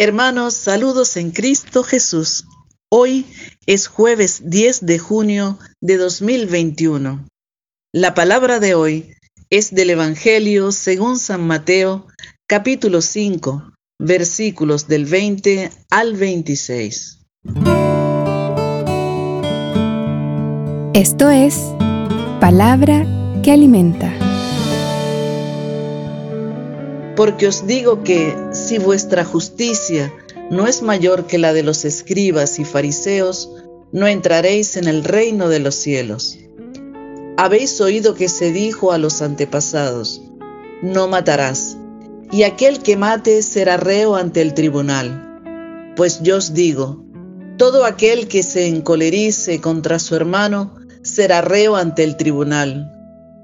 Hermanos, 0.00 0.54
saludos 0.54 1.16
en 1.16 1.32
Cristo 1.32 1.82
Jesús. 1.82 2.44
Hoy 2.88 3.26
es 3.66 3.88
jueves 3.88 4.48
10 4.48 4.86
de 4.86 5.00
junio 5.00 5.58
de 5.80 5.96
2021. 5.96 7.26
La 7.92 8.14
palabra 8.14 8.60
de 8.60 8.76
hoy 8.76 9.12
es 9.50 9.74
del 9.74 9.90
Evangelio 9.90 10.70
según 10.70 11.18
San 11.18 11.44
Mateo, 11.44 12.06
capítulo 12.46 13.02
5, 13.02 13.72
versículos 13.98 14.86
del 14.86 15.04
20 15.04 15.72
al 15.90 16.14
26. 16.14 17.18
Esto 20.94 21.28
es 21.28 21.58
palabra 22.38 23.04
que 23.42 23.50
alimenta. 23.50 24.27
Porque 27.18 27.48
os 27.48 27.66
digo 27.66 28.04
que 28.04 28.32
si 28.52 28.78
vuestra 28.78 29.24
justicia 29.24 30.14
no 30.52 30.68
es 30.68 30.82
mayor 30.82 31.26
que 31.26 31.36
la 31.36 31.52
de 31.52 31.64
los 31.64 31.84
escribas 31.84 32.60
y 32.60 32.64
fariseos, 32.64 33.50
no 33.90 34.06
entraréis 34.06 34.76
en 34.76 34.86
el 34.86 35.02
reino 35.02 35.48
de 35.48 35.58
los 35.58 35.74
cielos. 35.74 36.38
Habéis 37.36 37.80
oído 37.80 38.14
que 38.14 38.28
se 38.28 38.52
dijo 38.52 38.92
a 38.92 38.98
los 38.98 39.20
antepasados, 39.20 40.22
no 40.80 41.08
matarás, 41.08 41.76
y 42.30 42.44
aquel 42.44 42.84
que 42.84 42.96
mate 42.96 43.42
será 43.42 43.76
reo 43.78 44.14
ante 44.14 44.40
el 44.40 44.54
tribunal. 44.54 45.94
Pues 45.96 46.22
yo 46.22 46.36
os 46.36 46.54
digo, 46.54 47.04
todo 47.56 47.84
aquel 47.84 48.28
que 48.28 48.44
se 48.44 48.68
encolerice 48.68 49.60
contra 49.60 49.98
su 49.98 50.14
hermano 50.14 50.76
será 51.02 51.40
reo 51.40 51.74
ante 51.74 52.04
el 52.04 52.16
tribunal, 52.16 52.92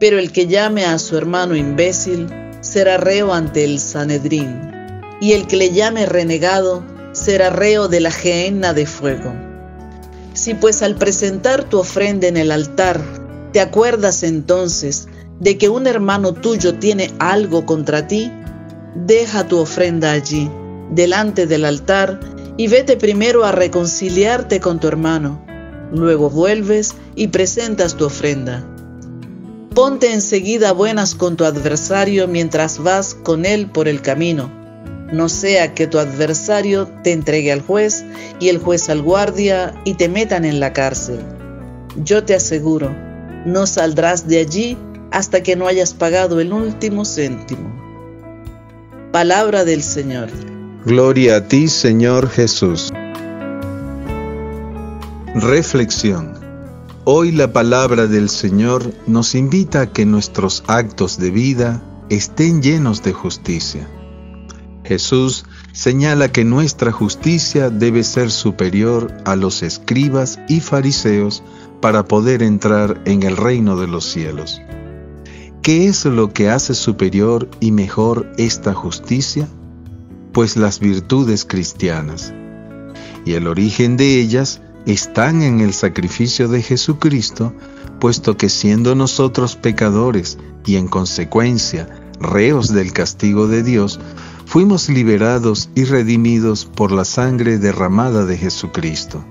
pero 0.00 0.18
el 0.18 0.32
que 0.32 0.46
llame 0.46 0.86
a 0.86 0.98
su 0.98 1.18
hermano 1.18 1.54
imbécil, 1.54 2.28
será 2.78 2.96
reo 2.96 3.34
ante 3.34 3.64
el 3.64 3.80
Sanedrín, 3.80 4.70
y 5.20 5.32
el 5.32 5.48
que 5.48 5.56
le 5.56 5.72
llame 5.72 6.06
renegado 6.06 6.84
será 7.10 7.50
reo 7.50 7.88
de 7.88 7.98
la 7.98 8.12
gehenna 8.12 8.72
de 8.72 8.86
fuego. 8.86 9.34
Si 10.32 10.54
pues 10.54 10.80
al 10.82 10.94
presentar 10.94 11.64
tu 11.64 11.80
ofrenda 11.80 12.28
en 12.28 12.36
el 12.36 12.52
altar 12.52 13.00
te 13.52 13.60
acuerdas 13.60 14.22
entonces 14.22 15.08
de 15.40 15.58
que 15.58 15.68
un 15.68 15.88
hermano 15.88 16.34
tuyo 16.34 16.74
tiene 16.74 17.12
algo 17.18 17.66
contra 17.66 18.06
ti, 18.06 18.30
deja 18.94 19.48
tu 19.48 19.58
ofrenda 19.58 20.12
allí, 20.12 20.48
delante 20.92 21.48
del 21.48 21.64
altar, 21.64 22.20
y 22.56 22.68
vete 22.68 22.96
primero 22.96 23.44
a 23.44 23.50
reconciliarte 23.50 24.60
con 24.60 24.78
tu 24.78 24.86
hermano. 24.86 25.44
Luego 25.92 26.30
vuelves 26.30 26.94
y 27.16 27.26
presentas 27.26 27.96
tu 27.96 28.04
ofrenda 28.04 28.64
Ponte 29.78 30.12
enseguida 30.12 30.72
buenas 30.72 31.14
con 31.14 31.36
tu 31.36 31.44
adversario 31.44 32.26
mientras 32.26 32.82
vas 32.82 33.14
con 33.14 33.46
él 33.46 33.70
por 33.70 33.86
el 33.86 34.02
camino. 34.02 34.50
No 35.12 35.28
sea 35.28 35.72
que 35.72 35.86
tu 35.86 36.00
adversario 36.00 36.88
te 37.04 37.12
entregue 37.12 37.52
al 37.52 37.62
juez 37.62 38.04
y 38.40 38.48
el 38.48 38.58
juez 38.58 38.90
al 38.90 39.02
guardia 39.02 39.80
y 39.84 39.94
te 39.94 40.08
metan 40.08 40.44
en 40.44 40.58
la 40.58 40.72
cárcel. 40.72 41.20
Yo 41.94 42.24
te 42.24 42.34
aseguro, 42.34 42.92
no 43.46 43.68
saldrás 43.68 44.26
de 44.26 44.40
allí 44.40 44.76
hasta 45.12 45.44
que 45.44 45.54
no 45.54 45.68
hayas 45.68 45.94
pagado 45.94 46.40
el 46.40 46.52
último 46.52 47.04
céntimo. 47.04 47.70
Palabra 49.12 49.64
del 49.64 49.84
Señor. 49.84 50.28
Gloria 50.86 51.36
a 51.36 51.46
ti, 51.46 51.68
Señor 51.68 52.28
Jesús. 52.28 52.90
Reflexión. 55.36 56.37
Hoy 57.10 57.32
la 57.32 57.54
palabra 57.54 58.06
del 58.06 58.28
Señor 58.28 58.92
nos 59.06 59.34
invita 59.34 59.80
a 59.80 59.92
que 59.94 60.04
nuestros 60.04 60.62
actos 60.66 61.16
de 61.16 61.30
vida 61.30 61.82
estén 62.10 62.60
llenos 62.60 63.02
de 63.02 63.14
justicia. 63.14 63.88
Jesús 64.84 65.46
señala 65.72 66.30
que 66.30 66.44
nuestra 66.44 66.92
justicia 66.92 67.70
debe 67.70 68.04
ser 68.04 68.30
superior 68.30 69.10
a 69.24 69.36
los 69.36 69.62
escribas 69.62 70.38
y 70.50 70.60
fariseos 70.60 71.42
para 71.80 72.04
poder 72.04 72.42
entrar 72.42 73.00
en 73.06 73.22
el 73.22 73.38
reino 73.38 73.80
de 73.80 73.86
los 73.86 74.04
cielos. 74.04 74.60
¿Qué 75.62 75.86
es 75.86 76.04
lo 76.04 76.34
que 76.34 76.50
hace 76.50 76.74
superior 76.74 77.48
y 77.58 77.72
mejor 77.72 78.30
esta 78.36 78.74
justicia? 78.74 79.48
Pues 80.34 80.58
las 80.58 80.78
virtudes 80.78 81.46
cristianas. 81.46 82.34
Y 83.24 83.32
el 83.32 83.46
origen 83.46 83.96
de 83.96 84.20
ellas 84.20 84.60
están 84.92 85.42
en 85.42 85.60
el 85.60 85.74
sacrificio 85.74 86.48
de 86.48 86.62
Jesucristo, 86.62 87.52
puesto 88.00 88.36
que 88.36 88.48
siendo 88.48 88.94
nosotros 88.94 89.56
pecadores 89.56 90.38
y 90.64 90.76
en 90.76 90.88
consecuencia 90.88 91.88
reos 92.20 92.72
del 92.72 92.92
castigo 92.92 93.48
de 93.48 93.62
Dios, 93.62 94.00
fuimos 94.46 94.88
liberados 94.88 95.68
y 95.74 95.84
redimidos 95.84 96.64
por 96.64 96.90
la 96.90 97.04
sangre 97.04 97.58
derramada 97.58 98.24
de 98.24 98.38
Jesucristo. 98.38 99.24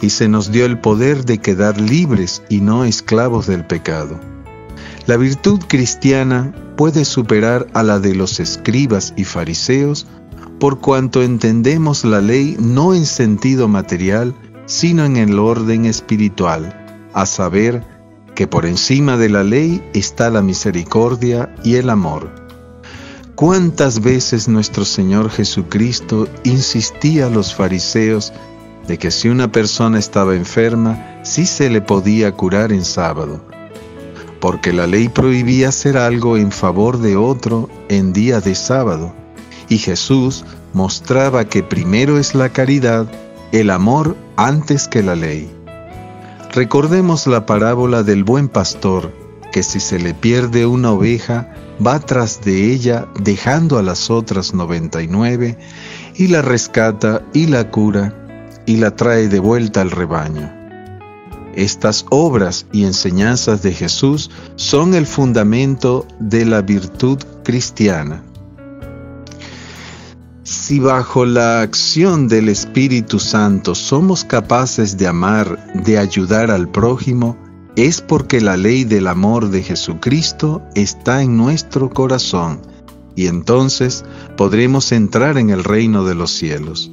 Y 0.00 0.10
se 0.10 0.28
nos 0.28 0.52
dio 0.52 0.66
el 0.66 0.78
poder 0.78 1.24
de 1.24 1.38
quedar 1.38 1.80
libres 1.80 2.42
y 2.48 2.60
no 2.60 2.84
esclavos 2.84 3.46
del 3.46 3.66
pecado. 3.66 4.20
La 5.06 5.16
virtud 5.16 5.60
cristiana 5.66 6.54
puede 6.76 7.04
superar 7.04 7.66
a 7.74 7.82
la 7.82 7.98
de 7.98 8.14
los 8.14 8.38
escribas 8.38 9.14
y 9.16 9.24
fariseos 9.24 10.06
por 10.58 10.80
cuanto 10.80 11.22
entendemos 11.22 12.04
la 12.04 12.20
ley 12.20 12.56
no 12.58 12.94
en 12.94 13.04
sentido 13.04 13.68
material, 13.68 14.34
sino 14.66 15.04
en 15.04 15.16
el 15.16 15.38
orden 15.38 15.86
espiritual, 15.86 17.08
a 17.14 17.24
saber 17.24 17.82
que 18.34 18.46
por 18.46 18.66
encima 18.66 19.16
de 19.16 19.30
la 19.30 19.42
ley 19.42 19.82
está 19.94 20.28
la 20.30 20.42
misericordia 20.42 21.54
y 21.64 21.76
el 21.76 21.88
amor. 21.88 22.30
¿Cuántas 23.34 24.00
veces 24.00 24.48
nuestro 24.48 24.84
Señor 24.84 25.30
Jesucristo 25.30 26.28
insistía 26.44 27.26
a 27.26 27.30
los 27.30 27.54
fariseos 27.54 28.32
de 28.86 28.98
que 28.98 29.10
si 29.10 29.28
una 29.28 29.50
persona 29.50 29.98
estaba 29.98 30.34
enferma, 30.34 31.20
sí 31.22 31.46
se 31.46 31.70
le 31.70 31.80
podía 31.80 32.32
curar 32.32 32.72
en 32.72 32.84
sábado? 32.84 33.42
Porque 34.40 34.72
la 34.72 34.86
ley 34.86 35.08
prohibía 35.08 35.70
hacer 35.70 35.96
algo 35.96 36.36
en 36.36 36.52
favor 36.52 36.98
de 36.98 37.16
otro 37.16 37.68
en 37.88 38.12
día 38.12 38.40
de 38.40 38.54
sábado, 38.54 39.14
y 39.68 39.78
Jesús 39.78 40.44
mostraba 40.72 41.46
que 41.46 41.62
primero 41.62 42.18
es 42.18 42.34
la 42.34 42.50
caridad 42.50 43.06
el 43.52 43.70
amor 43.70 44.16
antes 44.36 44.88
que 44.88 45.02
la 45.02 45.14
ley. 45.14 45.50
Recordemos 46.52 47.26
la 47.26 47.46
parábola 47.46 48.02
del 48.02 48.24
buen 48.24 48.48
pastor, 48.48 49.12
que 49.52 49.62
si 49.62 49.80
se 49.80 49.98
le 49.98 50.14
pierde 50.14 50.66
una 50.66 50.92
oveja, 50.92 51.52
va 51.84 52.00
tras 52.00 52.42
de 52.42 52.72
ella 52.72 53.06
dejando 53.20 53.78
a 53.78 53.82
las 53.82 54.10
otras 54.10 54.54
99 54.54 55.58
y 56.14 56.28
la 56.28 56.42
rescata 56.42 57.22
y 57.32 57.46
la 57.46 57.70
cura 57.70 58.14
y 58.66 58.76
la 58.76 58.96
trae 58.96 59.28
de 59.28 59.38
vuelta 59.38 59.80
al 59.80 59.90
rebaño. 59.90 60.52
Estas 61.54 62.04
obras 62.10 62.66
y 62.72 62.84
enseñanzas 62.84 63.62
de 63.62 63.72
Jesús 63.72 64.30
son 64.56 64.94
el 64.94 65.06
fundamento 65.06 66.06
de 66.18 66.44
la 66.44 66.60
virtud 66.60 67.18
cristiana. 67.44 68.22
Si 70.46 70.78
bajo 70.78 71.24
la 71.24 71.60
acción 71.60 72.28
del 72.28 72.48
Espíritu 72.48 73.18
Santo 73.18 73.74
somos 73.74 74.22
capaces 74.22 74.96
de 74.96 75.08
amar, 75.08 75.74
de 75.74 75.98
ayudar 75.98 76.52
al 76.52 76.68
prójimo, 76.68 77.36
es 77.74 78.00
porque 78.00 78.40
la 78.40 78.56
ley 78.56 78.84
del 78.84 79.08
amor 79.08 79.50
de 79.50 79.64
Jesucristo 79.64 80.62
está 80.76 81.20
en 81.24 81.36
nuestro 81.36 81.90
corazón 81.90 82.60
y 83.16 83.26
entonces 83.26 84.04
podremos 84.36 84.92
entrar 84.92 85.36
en 85.36 85.50
el 85.50 85.64
reino 85.64 86.04
de 86.04 86.14
los 86.14 86.30
cielos. 86.30 86.92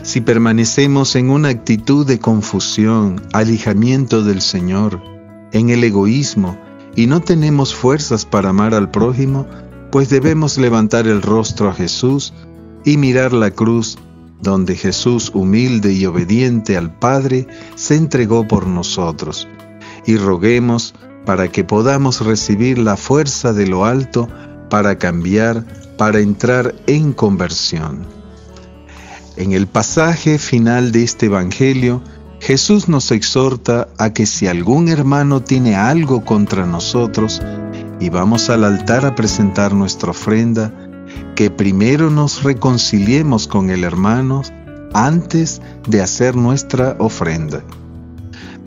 Si 0.00 0.22
permanecemos 0.22 1.16
en 1.16 1.28
una 1.28 1.50
actitud 1.50 2.06
de 2.06 2.18
confusión, 2.18 3.20
alejamiento 3.34 4.24
del 4.24 4.40
Señor, 4.40 5.02
en 5.52 5.68
el 5.68 5.84
egoísmo 5.84 6.56
y 6.96 7.08
no 7.08 7.20
tenemos 7.20 7.74
fuerzas 7.74 8.24
para 8.24 8.48
amar 8.48 8.72
al 8.72 8.90
prójimo, 8.90 9.46
pues 9.92 10.08
debemos 10.08 10.56
levantar 10.56 11.06
el 11.06 11.20
rostro 11.20 11.68
a 11.68 11.74
Jesús 11.74 12.32
y 12.84 12.96
mirar 12.96 13.32
la 13.32 13.50
cruz 13.50 13.98
donde 14.42 14.74
Jesús, 14.74 15.30
humilde 15.34 15.92
y 15.92 16.06
obediente 16.06 16.76
al 16.76 16.94
Padre, 16.94 17.46
se 17.74 17.96
entregó 17.96 18.48
por 18.48 18.66
nosotros. 18.66 19.46
Y 20.06 20.16
roguemos 20.16 20.94
para 21.26 21.48
que 21.48 21.64
podamos 21.64 22.24
recibir 22.24 22.78
la 22.78 22.96
fuerza 22.96 23.52
de 23.52 23.66
lo 23.66 23.84
alto 23.84 24.28
para 24.70 24.98
cambiar, 24.98 25.64
para 25.98 26.20
entrar 26.20 26.74
en 26.86 27.12
conversión. 27.12 28.06
En 29.36 29.52
el 29.52 29.66
pasaje 29.66 30.38
final 30.38 30.92
de 30.92 31.04
este 31.04 31.26
Evangelio, 31.26 32.02
Jesús 32.40 32.88
nos 32.88 33.10
exhorta 33.10 33.88
a 33.98 34.12
que 34.14 34.24
si 34.24 34.46
algún 34.46 34.88
hermano 34.88 35.42
tiene 35.42 35.76
algo 35.76 36.24
contra 36.24 36.64
nosotros 36.64 37.42
y 38.00 38.08
vamos 38.08 38.48
al 38.48 38.64
altar 38.64 39.04
a 39.04 39.14
presentar 39.14 39.74
nuestra 39.74 40.10
ofrenda, 40.10 40.72
que 41.34 41.50
primero 41.50 42.10
nos 42.10 42.42
reconciliemos 42.42 43.46
con 43.46 43.70
el 43.70 43.84
hermano 43.84 44.42
antes 44.92 45.62
de 45.86 46.02
hacer 46.02 46.36
nuestra 46.36 46.96
ofrenda. 46.98 47.62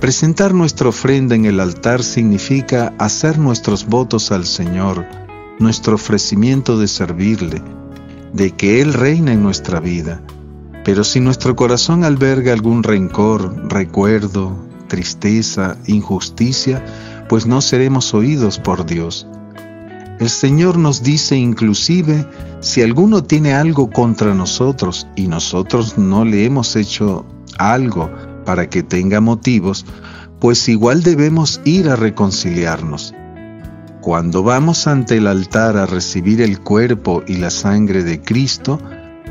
Presentar 0.00 0.52
nuestra 0.52 0.88
ofrenda 0.88 1.34
en 1.34 1.44
el 1.44 1.60
altar 1.60 2.02
significa 2.02 2.92
hacer 2.98 3.38
nuestros 3.38 3.86
votos 3.86 4.32
al 4.32 4.46
Señor, 4.46 5.06
nuestro 5.58 5.94
ofrecimiento 5.94 6.78
de 6.78 6.88
servirle, 6.88 7.62
de 8.32 8.50
que 8.50 8.80
Él 8.80 8.94
reina 8.94 9.32
en 9.32 9.42
nuestra 9.42 9.78
vida. 9.78 10.20
Pero 10.84 11.04
si 11.04 11.20
nuestro 11.20 11.54
corazón 11.54 12.02
alberga 12.02 12.52
algún 12.52 12.82
rencor, 12.82 13.70
recuerdo, 13.70 14.56
tristeza, 14.88 15.76
injusticia, 15.86 16.84
pues 17.28 17.46
no 17.46 17.60
seremos 17.60 18.12
oídos 18.12 18.58
por 18.58 18.84
Dios. 18.84 19.28
El 20.22 20.30
Señor 20.30 20.78
nos 20.78 21.02
dice 21.02 21.36
inclusive, 21.36 22.24
si 22.60 22.80
alguno 22.80 23.24
tiene 23.24 23.54
algo 23.54 23.90
contra 23.90 24.36
nosotros 24.36 25.08
y 25.16 25.26
nosotros 25.26 25.98
no 25.98 26.24
le 26.24 26.44
hemos 26.44 26.76
hecho 26.76 27.26
algo 27.58 28.08
para 28.44 28.70
que 28.70 28.84
tenga 28.84 29.20
motivos, 29.20 29.84
pues 30.38 30.68
igual 30.68 31.02
debemos 31.02 31.60
ir 31.64 31.88
a 31.88 31.96
reconciliarnos. 31.96 33.12
Cuando 34.00 34.44
vamos 34.44 34.86
ante 34.86 35.16
el 35.16 35.26
altar 35.26 35.76
a 35.76 35.86
recibir 35.86 36.40
el 36.40 36.60
cuerpo 36.60 37.24
y 37.26 37.38
la 37.38 37.50
sangre 37.50 38.04
de 38.04 38.22
Cristo, 38.22 38.78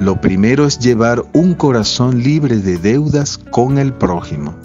lo 0.00 0.20
primero 0.20 0.66
es 0.66 0.80
llevar 0.80 1.24
un 1.34 1.54
corazón 1.54 2.20
libre 2.20 2.56
de 2.56 2.78
deudas 2.78 3.38
con 3.38 3.78
el 3.78 3.92
prójimo. 3.92 4.56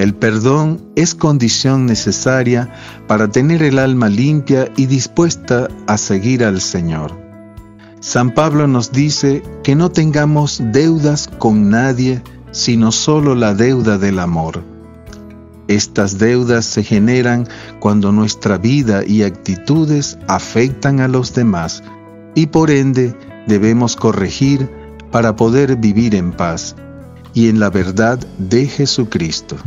El 0.00 0.14
perdón 0.14 0.80
es 0.96 1.14
condición 1.14 1.84
necesaria 1.84 2.72
para 3.06 3.28
tener 3.28 3.62
el 3.62 3.78
alma 3.78 4.08
limpia 4.08 4.72
y 4.74 4.86
dispuesta 4.86 5.68
a 5.86 5.98
seguir 5.98 6.42
al 6.42 6.62
Señor. 6.62 7.20
San 8.00 8.32
Pablo 8.32 8.66
nos 8.66 8.92
dice 8.92 9.42
que 9.62 9.74
no 9.74 9.90
tengamos 9.90 10.62
deudas 10.72 11.28
con 11.36 11.68
nadie, 11.68 12.22
sino 12.50 12.92
solo 12.92 13.34
la 13.34 13.52
deuda 13.52 13.98
del 13.98 14.20
amor. 14.20 14.64
Estas 15.68 16.16
deudas 16.16 16.64
se 16.64 16.82
generan 16.82 17.46
cuando 17.78 18.10
nuestra 18.10 18.56
vida 18.56 19.04
y 19.06 19.22
actitudes 19.22 20.16
afectan 20.28 21.00
a 21.00 21.08
los 21.08 21.34
demás 21.34 21.82
y 22.34 22.46
por 22.46 22.70
ende 22.70 23.14
debemos 23.46 23.96
corregir 23.96 24.66
para 25.10 25.36
poder 25.36 25.76
vivir 25.76 26.14
en 26.14 26.32
paz 26.32 26.74
y 27.34 27.50
en 27.50 27.60
la 27.60 27.68
verdad 27.68 28.18
de 28.38 28.66
Jesucristo. 28.66 29.58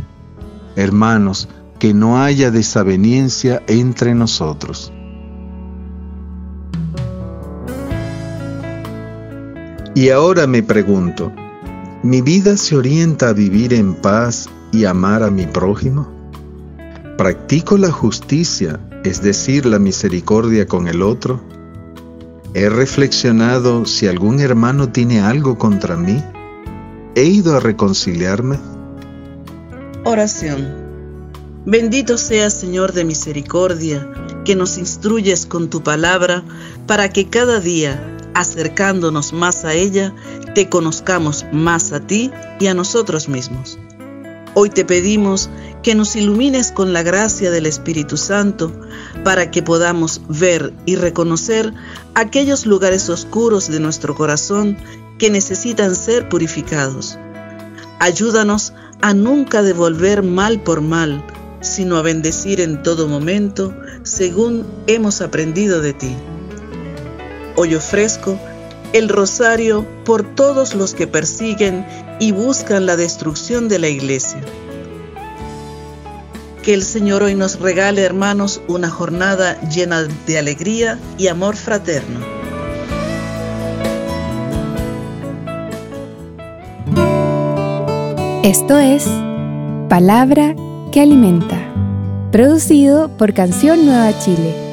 Hermanos, 0.76 1.48
que 1.78 1.94
no 1.94 2.22
haya 2.22 2.50
desaveniencia 2.50 3.62
entre 3.66 4.14
nosotros. 4.14 4.92
Y 9.94 10.10
ahora 10.10 10.48
me 10.48 10.62
pregunto, 10.62 11.32
¿mi 12.02 12.20
vida 12.20 12.56
se 12.56 12.76
orienta 12.76 13.28
a 13.28 13.32
vivir 13.32 13.72
en 13.72 13.94
paz 13.94 14.48
y 14.72 14.86
amar 14.86 15.22
a 15.22 15.30
mi 15.30 15.46
prójimo? 15.46 16.08
¿Practico 17.16 17.78
la 17.78 17.92
justicia, 17.92 18.80
es 19.04 19.22
decir, 19.22 19.66
la 19.66 19.78
misericordia 19.78 20.66
con 20.66 20.88
el 20.88 21.00
otro? 21.00 21.40
¿He 22.54 22.68
reflexionado 22.68 23.84
si 23.86 24.08
algún 24.08 24.40
hermano 24.40 24.88
tiene 24.88 25.20
algo 25.20 25.58
contra 25.58 25.96
mí? 25.96 26.20
¿He 27.14 27.24
ido 27.24 27.56
a 27.56 27.60
reconciliarme? 27.60 28.73
Oración. 30.06 31.64
Bendito 31.64 32.18
seas 32.18 32.52
Señor 32.52 32.92
de 32.92 33.06
misericordia, 33.06 34.06
que 34.44 34.54
nos 34.54 34.76
instruyes 34.76 35.46
con 35.46 35.70
tu 35.70 35.82
palabra, 35.82 36.44
para 36.86 37.08
que 37.08 37.30
cada 37.30 37.58
día, 37.58 38.18
acercándonos 38.34 39.32
más 39.32 39.64
a 39.64 39.72
ella, 39.72 40.14
te 40.54 40.68
conozcamos 40.68 41.46
más 41.52 41.92
a 41.92 42.00
ti 42.00 42.30
y 42.60 42.66
a 42.66 42.74
nosotros 42.74 43.30
mismos. 43.30 43.78
Hoy 44.52 44.68
te 44.68 44.84
pedimos 44.84 45.48
que 45.82 45.94
nos 45.94 46.16
ilumines 46.16 46.70
con 46.70 46.92
la 46.92 47.02
gracia 47.02 47.50
del 47.50 47.64
Espíritu 47.64 48.18
Santo 48.18 48.72
para 49.24 49.50
que 49.50 49.62
podamos 49.62 50.20
ver 50.28 50.74
y 50.84 50.96
reconocer 50.96 51.72
aquellos 52.14 52.66
lugares 52.66 53.08
oscuros 53.08 53.68
de 53.68 53.80
nuestro 53.80 54.14
corazón 54.14 54.76
que 55.18 55.30
necesitan 55.30 55.96
ser 55.96 56.28
purificados. 56.28 57.18
Ayúdanos 58.00 58.74
a 59.04 59.12
nunca 59.12 59.62
devolver 59.62 60.22
mal 60.22 60.62
por 60.62 60.80
mal, 60.80 61.22
sino 61.60 61.98
a 61.98 62.02
bendecir 62.02 62.58
en 62.58 62.82
todo 62.82 63.06
momento, 63.06 63.76
según 64.02 64.66
hemos 64.86 65.20
aprendido 65.20 65.82
de 65.82 65.92
ti. 65.92 66.16
Hoy 67.54 67.74
ofrezco 67.74 68.40
el 68.94 69.10
rosario 69.10 69.86
por 70.06 70.34
todos 70.34 70.74
los 70.74 70.94
que 70.94 71.06
persiguen 71.06 71.86
y 72.18 72.32
buscan 72.32 72.86
la 72.86 72.96
destrucción 72.96 73.68
de 73.68 73.78
la 73.78 73.88
iglesia. 73.90 74.40
Que 76.62 76.72
el 76.72 76.82
Señor 76.82 77.24
hoy 77.24 77.34
nos 77.34 77.60
regale, 77.60 78.00
hermanos, 78.00 78.62
una 78.68 78.88
jornada 78.88 79.60
llena 79.68 80.04
de 80.26 80.38
alegría 80.38 80.98
y 81.18 81.26
amor 81.26 81.56
fraterno. 81.56 82.43
Esto 88.44 88.78
es 88.78 89.06
Palabra 89.88 90.54
que 90.92 91.00
Alimenta, 91.00 91.56
producido 92.30 93.08
por 93.16 93.32
Canción 93.32 93.86
Nueva 93.86 94.18
Chile 94.18 94.63